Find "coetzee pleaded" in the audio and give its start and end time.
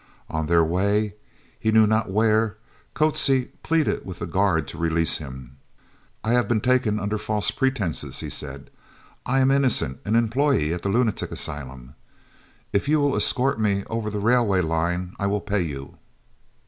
2.95-4.03